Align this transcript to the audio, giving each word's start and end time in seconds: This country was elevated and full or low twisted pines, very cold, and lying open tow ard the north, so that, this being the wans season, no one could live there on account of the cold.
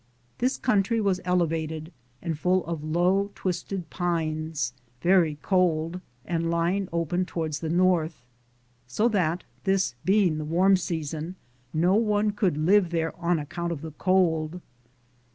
This 0.39 0.57
country 0.57 0.99
was 0.99 1.21
elevated 1.25 1.93
and 2.23 2.35
full 2.35 2.61
or 2.61 2.79
low 2.81 3.29
twisted 3.35 3.87
pines, 3.91 4.73
very 5.03 5.37
cold, 5.43 6.01
and 6.25 6.49
lying 6.49 6.89
open 6.91 7.23
tow 7.23 7.43
ard 7.43 7.53
the 7.53 7.69
north, 7.69 8.25
so 8.87 9.07
that, 9.09 9.43
this 9.63 9.93
being 10.03 10.39
the 10.39 10.43
wans 10.43 10.81
season, 10.81 11.35
no 11.71 11.93
one 11.93 12.31
could 12.31 12.57
live 12.57 12.89
there 12.89 13.15
on 13.17 13.37
account 13.37 13.71
of 13.71 13.81
the 13.81 13.91
cold. 13.91 14.59